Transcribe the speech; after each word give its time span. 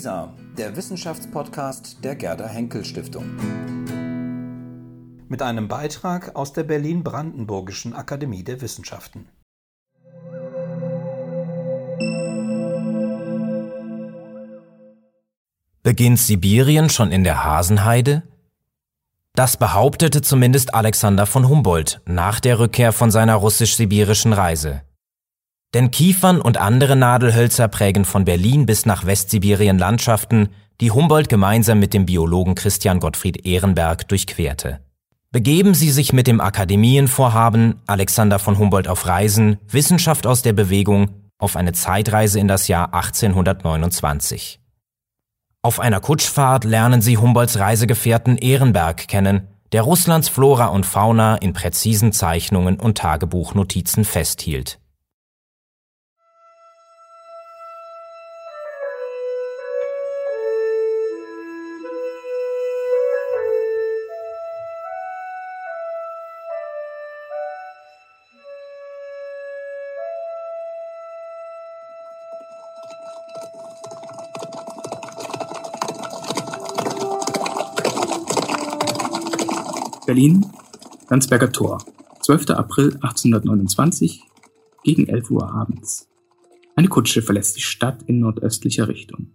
WISA, 0.00 0.32
der 0.56 0.76
Wissenschaftspodcast 0.76 2.02
der 2.02 2.16
Gerda 2.16 2.46
Henkel 2.46 2.86
Stiftung. 2.86 3.26
Mit 5.28 5.42
einem 5.42 5.68
Beitrag 5.68 6.34
aus 6.36 6.54
der 6.54 6.62
Berlin-Brandenburgischen 6.62 7.92
Akademie 7.92 8.42
der 8.42 8.62
Wissenschaften. 8.62 9.28
Beginnt 15.82 16.18
Sibirien 16.18 16.88
schon 16.88 17.12
in 17.12 17.22
der 17.22 17.44
Hasenheide? 17.44 18.22
Das 19.34 19.58
behauptete 19.58 20.22
zumindest 20.22 20.72
Alexander 20.72 21.26
von 21.26 21.46
Humboldt 21.46 22.00
nach 22.06 22.40
der 22.40 22.58
Rückkehr 22.58 22.92
von 22.92 23.10
seiner 23.10 23.34
russisch-sibirischen 23.34 24.32
Reise. 24.32 24.80
Denn 25.74 25.90
Kiefern 25.90 26.40
und 26.40 26.58
andere 26.58 26.96
Nadelhölzer 26.96 27.68
prägen 27.68 28.04
von 28.04 28.24
Berlin 28.24 28.66
bis 28.66 28.86
nach 28.86 29.06
Westsibirien 29.06 29.78
Landschaften, 29.78 30.48
die 30.80 30.90
Humboldt 30.90 31.28
gemeinsam 31.28 31.78
mit 31.78 31.94
dem 31.94 32.06
Biologen 32.06 32.54
Christian 32.54 32.98
Gottfried 32.98 33.46
Ehrenberg 33.46 34.08
durchquerte. 34.08 34.80
Begeben 35.30 35.74
Sie 35.74 35.90
sich 35.90 36.12
mit 36.12 36.26
dem 36.26 36.40
Akademienvorhaben 36.40 37.76
Alexander 37.86 38.40
von 38.40 38.58
Humboldt 38.58 38.88
auf 38.88 39.06
Reisen, 39.06 39.58
Wissenschaft 39.68 40.26
aus 40.26 40.42
der 40.42 40.54
Bewegung 40.54 41.10
auf 41.38 41.54
eine 41.54 41.72
Zeitreise 41.72 42.40
in 42.40 42.48
das 42.48 42.66
Jahr 42.66 42.92
1829. 42.92 44.60
Auf 45.62 45.78
einer 45.78 46.00
Kutschfahrt 46.00 46.64
lernen 46.64 47.00
Sie 47.00 47.16
Humboldts 47.16 47.58
Reisegefährten 47.58 48.38
Ehrenberg 48.38 49.06
kennen, 49.06 49.46
der 49.70 49.82
Russlands 49.82 50.28
Flora 50.28 50.66
und 50.66 50.84
Fauna 50.84 51.36
in 51.36 51.52
präzisen 51.52 52.12
Zeichnungen 52.12 52.80
und 52.80 52.98
Tagebuchnotizen 52.98 54.04
festhielt. 54.04 54.80
Berlin, 80.06 80.46
Landsberger 81.08 81.52
Tor, 81.52 81.84
12. 82.22 82.50
April 82.50 82.94
1829, 82.94 84.22
gegen 84.82 85.06
11 85.08 85.30
Uhr 85.30 85.52
abends. 85.52 86.08
Eine 86.74 86.88
Kutsche 86.88 87.22
verlässt 87.22 87.56
die 87.56 87.62
Stadt 87.62 88.02
in 88.04 88.20
nordöstlicher 88.20 88.88
Richtung. 88.88 89.34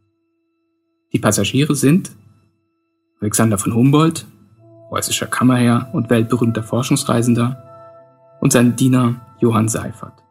Die 1.14 1.20
Passagiere 1.20 1.76
sind 1.76 2.12
Alexander 3.20 3.58
von 3.58 3.74
Humboldt, 3.74 4.26
preußischer 4.90 5.28
Kammerherr 5.28 5.90
und 5.94 6.10
weltberühmter 6.10 6.64
Forschungsreisender, 6.64 7.62
und 8.42 8.52
sein 8.52 8.76
Diener 8.76 9.22
Johann 9.40 9.70
Seifert. 9.70 10.24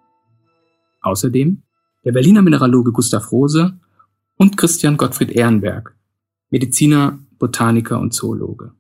Außerdem 1.03 1.63
der 2.05 2.13
Berliner 2.13 2.43
Mineraloge 2.43 2.93
Gustav 2.93 3.33
Rose 3.33 3.79
und 4.37 4.57
Christian 4.57 4.97
Gottfried 4.97 5.31
Ehrenberg, 5.31 5.97
Mediziner, 6.51 7.19
Botaniker 7.39 7.99
und 7.99 8.13
Zoologe. 8.13 8.73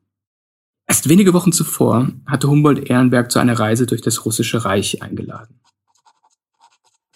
Erst 0.87 1.09
wenige 1.09 1.33
Wochen 1.33 1.53
zuvor 1.53 2.13
hatte 2.27 2.49
Humboldt 2.49 2.91
Ehrenberg 2.91 3.31
zu 3.31 3.39
einer 3.39 3.59
Reise 3.59 3.87
durch 3.87 4.03
das 4.03 4.25
Russische 4.25 4.65
Reich 4.65 5.03
eingeladen. 5.03 5.61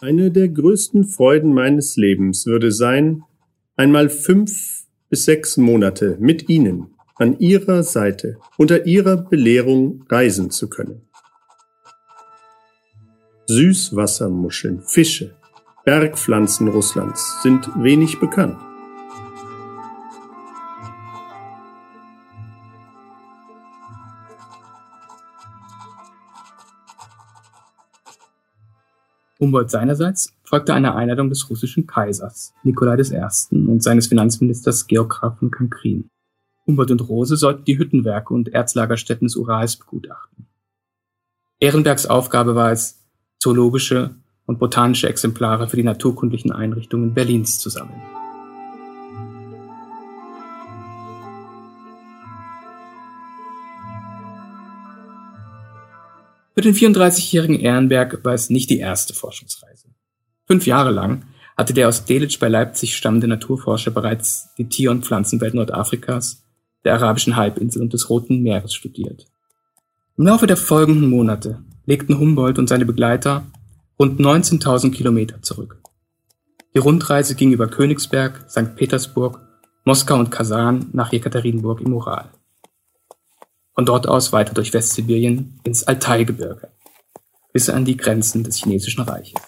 Eine 0.00 0.30
der 0.30 0.48
größten 0.48 1.04
Freuden 1.04 1.52
meines 1.52 1.96
Lebens 1.96 2.46
würde 2.46 2.70
sein, 2.70 3.24
einmal 3.76 4.08
fünf 4.08 4.84
bis 5.08 5.24
sechs 5.24 5.56
Monate 5.56 6.16
mit 6.20 6.48
Ihnen 6.48 6.94
an 7.16 7.38
Ihrer 7.40 7.82
Seite 7.82 8.38
unter 8.56 8.86
Ihrer 8.86 9.16
Belehrung 9.16 10.04
reisen 10.08 10.50
zu 10.50 10.68
können. 10.68 11.08
Süßwassermuscheln, 13.48 14.82
Fische, 14.82 15.34
Bergpflanzen 15.84 16.68
Russlands 16.68 17.42
sind 17.42 17.68
wenig 17.82 18.20
bekannt. 18.20 18.67
Humboldt 29.40 29.70
seinerseits 29.70 30.32
folgte 30.42 30.74
einer 30.74 30.96
Einladung 30.96 31.28
des 31.28 31.48
russischen 31.48 31.86
Kaisers 31.86 32.54
Nikolai 32.64 32.96
I. 32.96 33.54
und 33.54 33.82
seines 33.82 34.08
Finanzministers 34.08 34.86
Georg 34.86 35.10
Graf 35.10 35.38
von 35.38 35.50
Kankrin. 35.50 36.10
Humboldt 36.66 36.90
und 36.90 37.08
Rose 37.08 37.36
sollten 37.36 37.64
die 37.64 37.78
Hüttenwerke 37.78 38.34
und 38.34 38.48
Erzlagerstätten 38.48 39.26
des 39.26 39.36
Urals 39.36 39.76
begutachten. 39.76 40.46
Ehrenbergs 41.60 42.06
Aufgabe 42.06 42.54
war 42.54 42.72
es, 42.72 43.00
zoologische 43.38 44.16
und 44.46 44.58
botanische 44.58 45.08
Exemplare 45.08 45.68
für 45.68 45.76
die 45.76 45.84
naturkundlichen 45.84 46.52
Einrichtungen 46.52 47.14
Berlins 47.14 47.58
zu 47.58 47.70
sammeln. 47.70 48.00
Für 56.58 56.62
den 56.62 56.74
34-jährigen 56.74 57.60
Ehrenberg 57.60 58.24
war 58.24 58.34
es 58.34 58.50
nicht 58.50 58.68
die 58.68 58.80
erste 58.80 59.14
Forschungsreise. 59.14 59.90
Fünf 60.44 60.66
Jahre 60.66 60.90
lang 60.90 61.22
hatte 61.56 61.72
der 61.72 61.86
aus 61.86 62.04
Delitzsch 62.04 62.40
bei 62.40 62.48
Leipzig 62.48 62.96
stammende 62.96 63.28
Naturforscher 63.28 63.92
bereits 63.92 64.48
die 64.58 64.68
Tier- 64.68 64.90
und 64.90 65.06
Pflanzenwelt 65.06 65.54
Nordafrikas, 65.54 66.42
der 66.84 66.94
arabischen 66.94 67.36
Halbinsel 67.36 67.80
und 67.80 67.92
des 67.92 68.10
Roten 68.10 68.42
Meeres 68.42 68.74
studiert. 68.74 69.28
Im 70.16 70.26
Laufe 70.26 70.48
der 70.48 70.56
folgenden 70.56 71.08
Monate 71.08 71.62
legten 71.86 72.18
Humboldt 72.18 72.58
und 72.58 72.68
seine 72.68 72.86
Begleiter 72.86 73.46
rund 73.96 74.18
19.000 74.18 74.90
Kilometer 74.90 75.40
zurück. 75.42 75.80
Die 76.74 76.80
Rundreise 76.80 77.36
ging 77.36 77.52
über 77.52 77.68
Königsberg, 77.68 78.50
St. 78.50 78.74
Petersburg, 78.74 79.38
Moskau 79.84 80.18
und 80.18 80.32
Kasan 80.32 80.88
nach 80.92 81.12
Jekaterinburg 81.12 81.82
im 81.82 81.92
Ural. 81.92 82.32
Von 83.78 83.86
dort 83.86 84.08
aus 84.08 84.32
weiter 84.32 84.54
durch 84.54 84.74
Westsibirien 84.74 85.60
ins 85.62 85.84
Altaigebirge 85.84 86.68
bis 87.52 87.70
an 87.70 87.84
die 87.84 87.96
Grenzen 87.96 88.42
des 88.42 88.56
chinesischen 88.56 89.02
Reiches. 89.02 89.40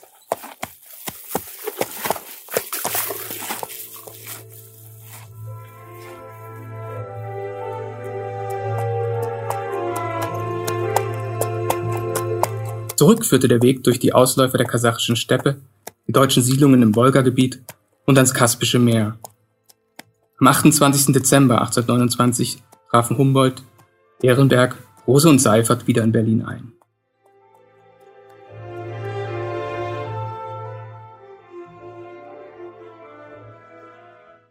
Zurück 12.94 13.26
führte 13.26 13.48
der 13.48 13.60
Weg 13.62 13.82
durch 13.82 13.98
die 13.98 14.12
Ausläufer 14.12 14.58
der 14.58 14.68
kasachischen 14.68 15.16
Steppe, 15.16 15.60
die 16.06 16.12
deutschen 16.12 16.44
Siedlungen 16.44 16.82
im 16.82 16.94
Wolgagebiet 16.94 17.60
und 18.06 18.16
ans 18.16 18.32
Kaspische 18.32 18.78
Meer. 18.78 19.18
Am 20.38 20.46
28. 20.46 21.12
Dezember 21.12 21.62
1829 21.62 22.62
trafen 22.92 23.18
Humboldt 23.18 23.64
Ehrenberg, 24.22 24.76
Rose 25.06 25.28
und 25.28 25.38
Seifert 25.38 25.86
wieder 25.86 26.04
in 26.04 26.12
Berlin 26.12 26.42
ein. 26.42 26.72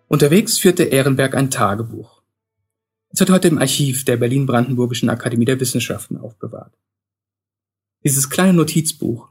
Unterwegs 0.08 0.58
führte 0.58 0.86
Ehrenberg 0.86 1.36
ein 1.36 1.52
Tagebuch. 1.52 2.24
Es 3.12 3.20
wird 3.20 3.30
heute 3.30 3.48
im 3.48 3.60
Archiv 3.60 4.06
der 4.06 4.18
Berlin-Brandenburgischen 4.18 5.10
Akademie 5.10 5.46
der 5.46 5.60
Wissenschaften 5.60 6.18
aufbewahrt. 6.18 6.74
Dieses 8.04 8.30
kleine 8.32 8.54
Notizbuch, 8.54 9.30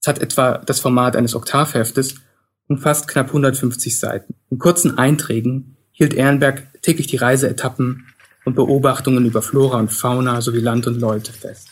es 0.00 0.06
hat 0.06 0.20
etwa 0.20 0.58
das 0.58 0.78
Format 0.78 1.16
eines 1.16 1.34
Oktavheftes 1.34 2.14
und 2.68 2.78
fast 2.78 3.08
knapp 3.08 3.28
150 3.28 3.98
Seiten. 3.98 4.34
In 4.50 4.58
kurzen 4.58 4.96
Einträgen 4.96 5.76
hielt 5.90 6.14
Ehrenberg 6.14 6.82
täglich 6.82 7.08
die 7.08 7.16
Reiseetappen 7.16 8.06
und 8.46 8.54
Beobachtungen 8.54 9.26
über 9.26 9.42
Flora 9.42 9.78
und 9.78 9.92
Fauna 9.92 10.40
sowie 10.40 10.60
Land 10.60 10.86
und 10.86 11.00
Leute 11.00 11.32
fest. 11.32 11.68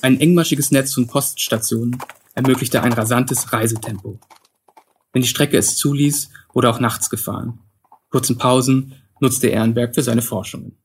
Ein 0.00 0.18
engmaschiges 0.18 0.70
Netz 0.70 0.94
von 0.94 1.06
Poststationen 1.06 1.98
ermöglichte 2.34 2.82
ein 2.82 2.94
rasantes 2.94 3.52
Reisetempo. 3.52 4.18
Wenn 5.12 5.20
die 5.20 5.28
Strecke 5.28 5.58
es 5.58 5.76
zuließ, 5.76 6.30
wurde 6.54 6.70
auch 6.70 6.80
nachts 6.80 7.10
gefahren. 7.10 7.60
Kurzen 8.08 8.38
Pausen 8.38 8.94
nutzte 9.20 9.48
Ehrenberg 9.48 9.94
für 9.94 10.02
seine 10.02 10.22
Forschungen. 10.22 10.78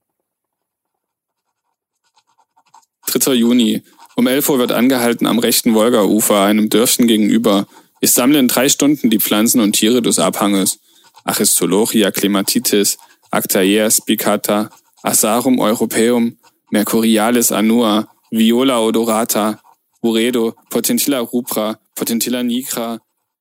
3. 3.08 3.34
Juni. 3.34 3.82
Um 4.18 4.28
11 4.28 4.50
Uhr 4.50 4.60
wird 4.60 4.72
angehalten 4.72 5.28
am 5.28 5.40
rechten 5.40 5.74
Wolgaufer, 5.74 6.42
einem 6.42 6.70
Dörfchen 6.70 7.06
gegenüber. 7.06 7.68
Ich 8.00 8.12
sammle 8.12 8.40
in 8.40 8.48
drei 8.48 8.70
Stunden 8.70 9.10
die 9.10 9.20
Pflanzen 9.20 9.60
und 9.60 9.74
Tiere 9.74 10.02
des 10.02 10.20
Abhanges. 10.20 10.80
Achistolochia 11.26 12.12
clematitis, 12.12 12.98
Actaea 13.30 13.92
spicata, 13.92 14.70
Asarum 15.04 15.60
europaeum, 15.60 16.38
Mercurialis 16.72 17.52
annua, 17.52 18.08
Viola 18.32 18.80
odorata, 18.80 19.60
Uredo, 20.02 20.56
Potentilla 20.70 21.20
rubra, 21.20 21.80
Potentilla 21.94 22.42
nigra, 22.42 23.00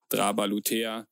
Draba 0.08 0.44
lutea, 0.46 1.06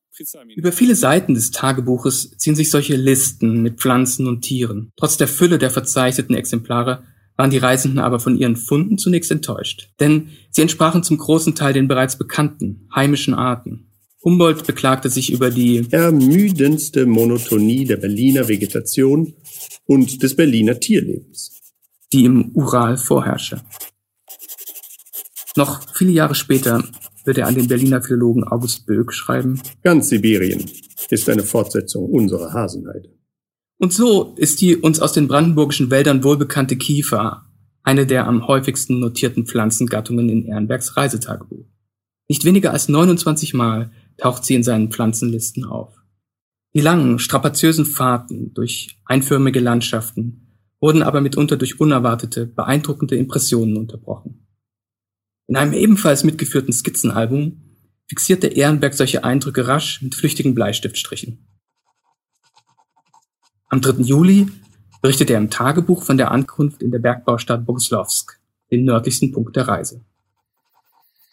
über 0.55 0.71
viele 0.71 0.95
Seiten 0.95 1.33
des 1.33 1.49
Tagebuches 1.49 2.37
ziehen 2.37 2.55
sich 2.55 2.69
solche 2.69 2.95
Listen 2.95 3.63
mit 3.63 3.79
Pflanzen 3.79 4.27
und 4.27 4.41
Tieren. 4.41 4.91
Trotz 4.95 5.17
der 5.17 5.27
Fülle 5.27 5.57
der 5.57 5.71
verzeichneten 5.71 6.35
Exemplare 6.35 7.03
waren 7.35 7.49
die 7.49 7.57
Reisenden 7.57 7.99
aber 7.99 8.19
von 8.19 8.37
ihren 8.37 8.55
Funden 8.55 8.97
zunächst 8.97 9.31
enttäuscht. 9.31 9.89
Denn 9.99 10.29
sie 10.51 10.61
entsprachen 10.61 11.03
zum 11.03 11.17
großen 11.17 11.55
Teil 11.55 11.73
den 11.73 11.87
bereits 11.87 12.17
bekannten, 12.17 12.87
heimischen 12.93 13.33
Arten. 13.33 13.89
Humboldt 14.23 14.65
beklagte 14.65 15.09
sich 15.09 15.31
über 15.31 15.49
die 15.49 15.85
ermüdendste 15.91 17.05
Monotonie 17.05 17.85
der 17.85 17.97
Berliner 17.97 18.47
Vegetation 18.47 19.33
und 19.85 20.23
des 20.23 20.35
Berliner 20.35 20.79
Tierlebens, 20.79 21.59
die 22.13 22.23
im 22.25 22.51
Ural 22.53 22.97
vorherrsche. 22.97 23.61
Noch 25.55 25.81
viele 25.93 26.11
Jahre 26.11 26.35
später 26.35 26.83
wird 27.25 27.37
er 27.37 27.47
an 27.47 27.55
den 27.55 27.67
Berliner 27.67 28.01
Philologen 28.01 28.43
August 28.45 28.85
Böck 28.85 29.13
schreiben. 29.13 29.61
Ganz 29.83 30.09
Sibirien 30.09 30.65
ist 31.09 31.29
eine 31.29 31.43
Fortsetzung 31.43 32.05
unserer 32.09 32.53
Hasenheide. 32.53 33.09
Und 33.83 33.91
so 33.91 34.33
ist 34.37 34.61
die 34.61 34.77
uns 34.77 35.01
aus 35.01 35.11
den 35.11 35.27
brandenburgischen 35.27 35.91
Wäldern 35.91 36.23
wohlbekannte 36.23 36.77
Kiefer 36.77 37.49
eine 37.83 38.07
der 38.07 38.27
am 38.27 38.47
häufigsten 38.47 39.01
notierten 39.01 39.45
Pflanzengattungen 39.45 40.29
in 40.29 40.45
Ehrenbergs 40.45 40.95
Reisetagebuch. 40.95 41.65
Nicht 42.29 42.45
weniger 42.45 42.71
als 42.71 42.87
29 42.87 43.53
Mal 43.53 43.91
taucht 44.15 44.45
sie 44.45 44.55
in 44.55 44.63
seinen 44.63 44.89
Pflanzenlisten 44.89 45.65
auf. 45.65 46.01
Die 46.73 46.79
langen, 46.79 47.19
strapaziösen 47.19 47.85
Fahrten 47.85 48.53
durch 48.53 49.01
einförmige 49.03 49.59
Landschaften 49.59 50.55
wurden 50.79 51.03
aber 51.03 51.19
mitunter 51.19 51.57
durch 51.57 51.81
unerwartete, 51.81 52.45
beeindruckende 52.45 53.17
Impressionen 53.17 53.75
unterbrochen. 53.75 54.47
In 55.47 55.57
einem 55.57 55.73
ebenfalls 55.73 56.23
mitgeführten 56.23 56.71
Skizzenalbum 56.71 57.61
fixierte 58.07 58.47
Ehrenberg 58.47 58.93
solche 58.93 59.25
Eindrücke 59.25 59.67
rasch 59.67 60.01
mit 60.01 60.15
flüchtigen 60.15 60.55
Bleistiftstrichen. 60.55 61.52
Am 63.73 63.81
3. 63.81 64.03
Juli 64.03 64.45
berichtet 65.01 65.31
er 65.31 65.39
im 65.39 65.49
Tagebuch 65.49 66.03
von 66.03 66.15
der 66.15 66.29
Ankunft 66.29 66.83
in 66.83 66.91
der 66.91 66.99
Bergbaustadt 66.99 67.65
Boguslawsk, 67.65 68.39
den 68.69 68.85
nördlichsten 68.85 69.31
Punkt 69.31 69.55
der 69.55 69.67
Reise. 69.67 70.01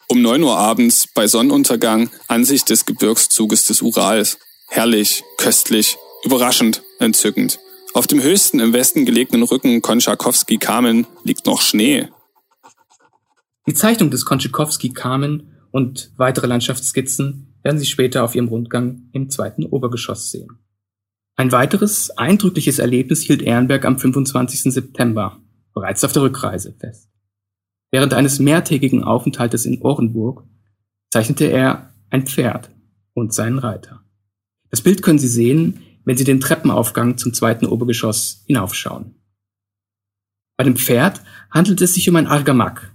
Um 0.07 0.23
9 0.23 0.41
Uhr 0.41 0.57
abends 0.57 1.05
bei 1.13 1.27
Sonnenuntergang 1.27 2.09
Ansicht 2.27 2.71
des 2.71 2.87
Gebirgszuges 2.87 3.65
des 3.65 3.83
Urals. 3.83 4.39
Herrlich, 4.69 5.23
köstlich, 5.37 5.97
überraschend, 6.23 6.81
entzückend. 6.97 7.59
Auf 7.93 8.07
dem 8.07 8.23
höchsten 8.23 8.59
im 8.59 8.73
Westen 8.73 9.05
gelegenen 9.05 9.43
Rücken 9.43 9.83
Konchakowski-Kamen 9.83 11.05
liegt 11.23 11.45
noch 11.45 11.61
Schnee. 11.61 12.07
Die 13.67 13.75
Zeichnung 13.75 14.09
des 14.09 14.25
Konschikowski-Kamen 14.25 15.59
und 15.69 16.11
weitere 16.17 16.47
Landschaftsskizzen 16.47 17.53
werden 17.61 17.77
Sie 17.77 17.85
später 17.85 18.23
auf 18.23 18.33
Ihrem 18.33 18.47
Rundgang 18.47 19.09
im 19.11 19.29
zweiten 19.29 19.63
Obergeschoss 19.63 20.31
sehen. 20.31 20.57
Ein 21.35 21.51
weiteres 21.51 22.11
eindrückliches 22.17 22.79
Erlebnis 22.79 23.21
hielt 23.21 23.41
Ehrenberg 23.41 23.85
am 23.85 23.97
25. 23.97 24.73
September, 24.73 25.39
bereits 25.73 26.03
auf 26.03 26.11
der 26.11 26.23
Rückreise, 26.23 26.73
fest. 26.73 27.09
Während 27.91 28.13
eines 28.13 28.39
mehrtägigen 28.39 29.03
Aufenthaltes 29.03 29.65
in 29.65 29.81
Orenburg 29.81 30.43
zeichnete 31.11 31.45
er 31.45 31.93
ein 32.09 32.25
Pferd 32.25 32.69
und 33.13 33.33
seinen 33.33 33.59
Reiter. 33.59 34.03
Das 34.69 34.81
Bild 34.81 35.01
können 35.01 35.19
Sie 35.19 35.27
sehen, 35.27 35.81
wenn 36.05 36.17
Sie 36.17 36.23
den 36.23 36.39
Treppenaufgang 36.39 37.17
zum 37.17 37.33
zweiten 37.33 37.65
Obergeschoss 37.65 38.43
hinaufschauen. 38.47 39.15
Bei 40.57 40.63
dem 40.63 40.75
Pferd 40.75 41.21
handelt 41.49 41.81
es 41.81 41.93
sich 41.93 42.07
um 42.09 42.15
ein 42.15 42.27
Argamak, 42.27 42.93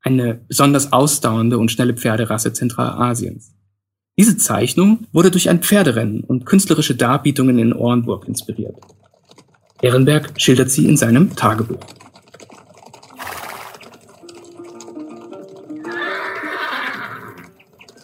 eine 0.00 0.34
besonders 0.34 0.92
ausdauernde 0.92 1.58
und 1.58 1.72
schnelle 1.72 1.94
Pferderasse 1.94 2.52
Zentralasiens. 2.52 3.55
Diese 4.18 4.38
Zeichnung 4.38 5.06
wurde 5.12 5.30
durch 5.30 5.50
ein 5.50 5.60
Pferderennen 5.60 6.22
und 6.22 6.46
künstlerische 6.46 6.94
Darbietungen 6.94 7.58
in 7.58 7.74
Orenburg 7.74 8.26
inspiriert. 8.26 8.76
Ehrenberg 9.82 10.40
schildert 10.40 10.70
sie 10.70 10.86
in 10.86 10.96
seinem 10.96 11.36
Tagebuch. 11.36 11.80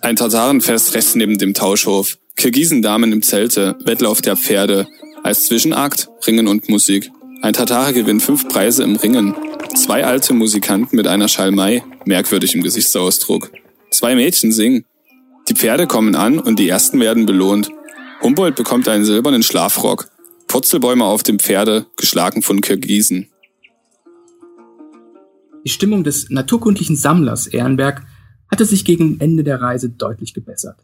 Ein 0.02 0.16
Tatarenfest 0.16 0.94
rechts 0.94 1.14
neben 1.14 1.38
dem 1.38 1.54
Tauschhof. 1.54 2.18
Kirgisendamen 2.36 3.10
im 3.12 3.22
Zelte, 3.22 3.76
Wettlauf 3.84 4.20
der 4.20 4.36
Pferde. 4.36 4.86
Als 5.22 5.46
Zwischenakt 5.46 6.10
Ringen 6.26 6.46
und 6.46 6.68
Musik. 6.68 7.10
Ein 7.40 7.54
Tatare 7.54 7.94
gewinnt 7.94 8.22
fünf 8.22 8.48
Preise 8.48 8.82
im 8.82 8.96
Ringen. 8.96 9.34
Zwei 9.74 10.04
alte 10.04 10.34
Musikanten 10.34 10.94
mit 10.94 11.06
einer 11.06 11.28
Schalmei, 11.28 11.82
merkwürdig 12.04 12.54
im 12.54 12.62
Gesichtsausdruck. 12.62 13.50
Zwei 13.90 14.14
Mädchen 14.14 14.52
singen. 14.52 14.84
Die 15.48 15.54
Pferde 15.54 15.86
kommen 15.86 16.14
an 16.14 16.38
und 16.38 16.58
die 16.58 16.68
ersten 16.68 17.00
werden 17.00 17.26
belohnt. 17.26 17.70
Humboldt 18.22 18.56
bekommt 18.56 18.88
einen 18.88 19.04
silbernen 19.04 19.42
Schlafrock. 19.42 20.08
Purzelbäume 20.46 21.04
auf 21.04 21.22
dem 21.22 21.38
Pferde, 21.38 21.86
geschlagen 21.96 22.42
von 22.42 22.60
Kirgisen. 22.60 23.28
Die 25.64 25.70
Stimmung 25.70 26.04
des 26.04 26.30
naturkundlichen 26.30 26.96
Sammlers 26.96 27.46
Ehrenberg 27.46 28.02
hatte 28.50 28.64
sich 28.64 28.84
gegen 28.84 29.20
Ende 29.20 29.44
der 29.44 29.60
Reise 29.60 29.90
deutlich 29.90 30.34
gebessert. 30.34 30.78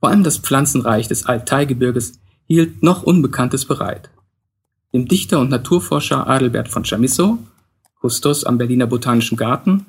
Vor 0.00 0.08
allem 0.08 0.24
das 0.24 0.38
Pflanzenreich 0.38 1.08
des 1.08 1.26
Altaigebirges 1.26 2.20
hielt 2.46 2.82
noch 2.82 3.02
Unbekanntes 3.02 3.64
bereit. 3.64 4.10
Dem 4.92 5.06
Dichter 5.06 5.40
und 5.40 5.50
Naturforscher 5.50 6.28
Adelbert 6.28 6.68
von 6.68 6.84
Chamisso 6.84 7.38
Kustos 8.04 8.44
am 8.44 8.58
Berliner 8.58 8.86
Botanischen 8.86 9.38
Garten, 9.38 9.86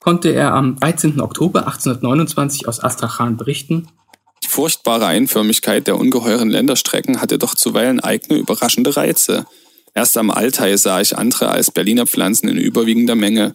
konnte 0.00 0.30
er 0.30 0.54
am 0.54 0.76
13. 0.80 1.20
Oktober 1.20 1.66
1829 1.66 2.66
aus 2.66 2.82
Astrachan 2.82 3.36
berichten. 3.36 3.88
Die 4.42 4.48
furchtbare 4.48 5.06
Einförmigkeit 5.06 5.86
der 5.86 5.98
ungeheuren 5.98 6.50
Länderstrecken 6.50 7.20
hatte 7.20 7.38
doch 7.38 7.54
zuweilen 7.54 8.00
eigene 8.00 8.38
überraschende 8.38 8.96
Reize. 8.96 9.46
Erst 9.94 10.16
am 10.16 10.30
Altai 10.30 10.76
sah 10.76 11.00
ich 11.00 11.16
andere 11.16 11.50
als 11.50 11.70
Berliner 11.70 12.06
Pflanzen 12.06 12.48
in 12.48 12.56
überwiegender 12.56 13.14
Menge. 13.14 13.54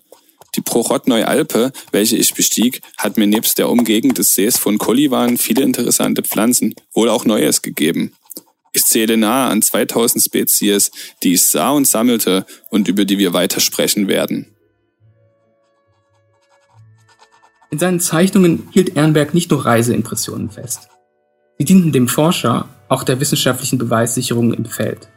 Die 0.56 0.62
Prochotneu-Alpe, 0.62 1.74
welche 1.92 2.16
ich 2.16 2.34
bestieg, 2.34 2.82
hat 2.98 3.18
mir 3.18 3.28
nebst 3.28 3.58
der 3.58 3.70
Umgegend 3.70 4.18
des 4.18 4.36
Sees 4.36 4.58
von 4.58 4.78
Kolivan 4.78 5.38
viele 5.38 5.64
interessante 5.64 6.24
Pflanzen, 6.24 6.76
wohl 6.94 7.10
auch 7.10 7.26
Neues 7.26 7.62
gegeben. 7.62 8.14
Ich 8.72 8.86
zähle 8.86 9.18
nahe 9.18 9.50
an 9.50 9.62
2000 9.62 10.24
Spezies, 10.24 10.92
die 11.24 11.34
ich 11.34 11.42
sah 11.42 11.72
und 11.72 11.88
sammelte 11.88 12.46
und 12.70 12.88
über 12.88 13.06
die 13.06 13.18
wir 13.18 13.34
weiter 13.34 13.60
sprechen 13.60 14.08
werden. 14.08 14.55
In 17.76 17.80
seinen 17.80 18.00
Zeichnungen 18.00 18.70
hielt 18.72 18.96
Ehrenberg 18.96 19.34
nicht 19.34 19.52
nur 19.52 19.66
Reiseimpressionen 19.66 20.50
fest. 20.50 20.88
Sie 21.58 21.66
dienten 21.66 21.92
dem 21.92 22.08
Forscher 22.08 22.70
auch 22.88 23.04
der 23.04 23.20
wissenschaftlichen 23.20 23.78
Beweissicherung 23.78 24.54
im 24.54 24.64
Feld 24.64 25.10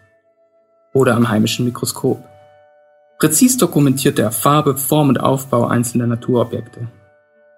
oder 0.92 1.14
am 1.14 1.28
heimischen 1.28 1.64
Mikroskop. 1.66 2.18
Präzis 3.20 3.58
dokumentiert 3.58 4.18
er 4.18 4.32
Farbe, 4.32 4.76
Form 4.76 5.08
und 5.08 5.20
Aufbau 5.20 5.68
einzelner 5.68 6.08
Naturobjekte. 6.08 6.88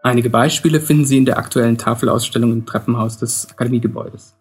Einige 0.02 0.28
Beispiele 0.28 0.83
finden 0.83 1.07
Sie 1.07 1.16
in 1.16 1.25
der 1.25 1.38
aktuellen 1.38 1.78
Tafelausstellung 1.78 2.52
im 2.52 2.66
Treppenhaus 2.66 3.16
des 3.16 3.49
Akademiegebäudes. 3.50 4.37